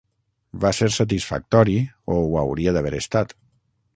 [0.63, 1.77] Va ser satisfactori,
[2.15, 3.39] o ho hauria d'haver estat.